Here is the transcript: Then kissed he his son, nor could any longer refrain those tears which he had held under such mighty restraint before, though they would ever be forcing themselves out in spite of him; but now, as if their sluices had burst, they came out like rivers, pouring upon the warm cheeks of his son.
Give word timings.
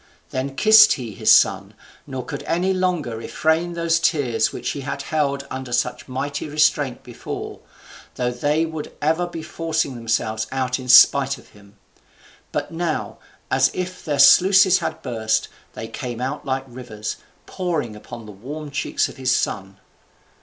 Then 0.31 0.55
kissed 0.55 0.93
he 0.93 1.13
his 1.13 1.29
son, 1.31 1.75
nor 2.07 2.25
could 2.25 2.41
any 2.47 2.73
longer 2.73 3.15
refrain 3.15 3.73
those 3.75 3.99
tears 3.99 4.51
which 4.51 4.71
he 4.71 4.81
had 4.81 5.03
held 5.03 5.45
under 5.51 5.71
such 5.71 6.07
mighty 6.07 6.49
restraint 6.49 7.03
before, 7.03 7.59
though 8.15 8.31
they 8.31 8.65
would 8.65 8.91
ever 8.99 9.27
be 9.27 9.43
forcing 9.43 9.93
themselves 9.93 10.47
out 10.51 10.79
in 10.79 10.89
spite 10.89 11.37
of 11.37 11.49
him; 11.49 11.77
but 12.51 12.71
now, 12.71 13.19
as 13.51 13.69
if 13.75 14.03
their 14.03 14.17
sluices 14.17 14.79
had 14.79 15.03
burst, 15.03 15.49
they 15.73 15.87
came 15.87 16.19
out 16.19 16.47
like 16.47 16.65
rivers, 16.67 17.17
pouring 17.45 17.95
upon 17.95 18.25
the 18.25 18.31
warm 18.31 18.71
cheeks 18.71 19.07
of 19.07 19.17
his 19.17 19.29
son. 19.31 19.77